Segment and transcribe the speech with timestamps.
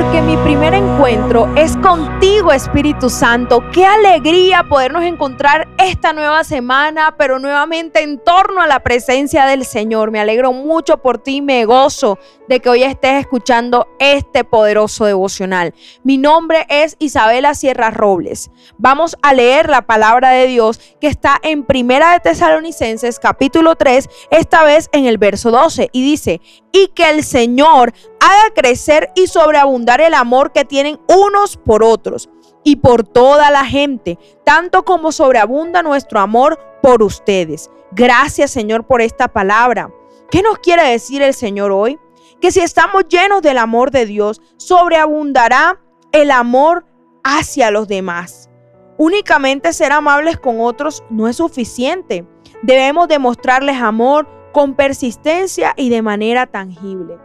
[0.00, 3.62] porque mi primer encuentro es contigo, Espíritu Santo.
[3.70, 9.66] Qué alegría podernos encontrar esta nueva semana, pero nuevamente en torno a la presencia del
[9.66, 10.10] Señor.
[10.10, 12.18] Me alegro mucho por ti, me gozo
[12.48, 15.74] de que hoy estés escuchando este poderoso devocional.
[16.02, 18.50] Mi nombre es Isabela Sierra Robles.
[18.78, 24.08] Vamos a leer la palabra de Dios que está en Primera de Tesalonicenses capítulo 3,
[24.30, 26.40] esta vez en el verso 12 y dice,
[26.72, 32.28] "Y que el Señor haga crecer y sobreabundar el amor que tienen unos por otros
[32.64, 39.00] y por toda la gente, tanto como sobreabunda nuestro amor por ustedes." Gracias, Señor, por
[39.00, 39.90] esta palabra.
[40.30, 41.98] ¿Qué nos quiere decir el Señor hoy?
[42.40, 45.78] que si estamos llenos del amor de Dios, sobreabundará
[46.12, 46.86] el amor
[47.22, 48.48] hacia los demás.
[48.96, 52.26] Únicamente ser amables con otros no es suficiente.
[52.62, 57.18] Debemos demostrarles amor con persistencia y de manera tangible.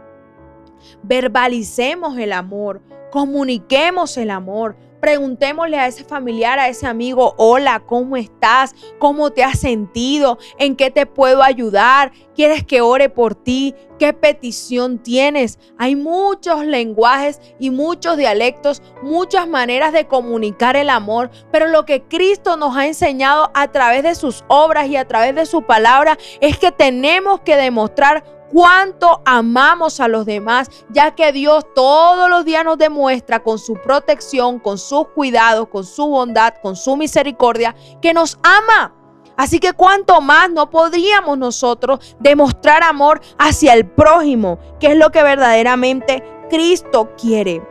[1.02, 8.16] Verbalicemos el amor, comuniquemos el amor, Preguntémosle a ese familiar, a ese amigo, hola, ¿cómo
[8.16, 8.74] estás?
[8.98, 10.38] ¿Cómo te has sentido?
[10.58, 12.12] ¿En qué te puedo ayudar?
[12.34, 13.74] ¿Quieres que ore por ti?
[13.98, 15.58] ¿Qué petición tienes?
[15.78, 22.02] Hay muchos lenguajes y muchos dialectos, muchas maneras de comunicar el amor, pero lo que
[22.02, 26.18] Cristo nos ha enseñado a través de sus obras y a través de su palabra
[26.40, 32.44] es que tenemos que demostrar cuánto amamos a los demás, ya que Dios todos los
[32.44, 37.74] días nos demuestra con su protección, con sus cuidados, con su bondad, con su misericordia,
[38.00, 38.94] que nos ama.
[39.36, 45.10] Así que cuánto más no podríamos nosotros demostrar amor hacia el prójimo, que es lo
[45.10, 47.62] que verdaderamente Cristo quiere.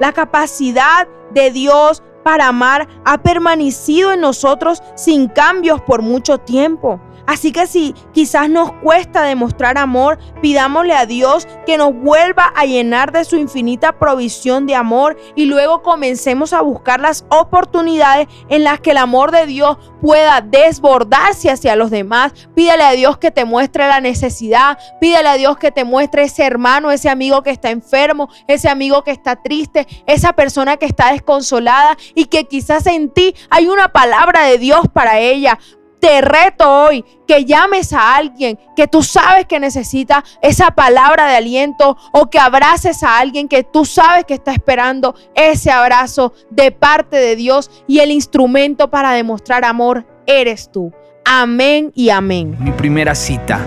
[0.00, 7.00] La capacidad de Dios para amar ha permanecido en nosotros sin cambios por mucho tiempo.
[7.26, 12.64] Así que si quizás nos cuesta demostrar amor, pidámosle a Dios que nos vuelva a
[12.64, 18.64] llenar de su infinita provisión de amor y luego comencemos a buscar las oportunidades en
[18.64, 22.32] las que el amor de Dios pueda desbordarse hacia los demás.
[22.54, 26.44] Pídele a Dios que te muestre la necesidad, pídele a Dios que te muestre ese
[26.44, 31.12] hermano, ese amigo que está enfermo, ese amigo que está triste, esa persona que está
[31.12, 35.58] desconsolada y que quizás en ti hay una palabra de Dios para ella.
[36.04, 41.36] Te reto hoy que llames a alguien que tú sabes que necesita esa palabra de
[41.36, 46.72] aliento o que abraces a alguien que tú sabes que está esperando ese abrazo de
[46.72, 50.92] parte de Dios y el instrumento para demostrar amor eres tú.
[51.24, 52.54] Amén y amén.
[52.60, 53.66] Mi primera cita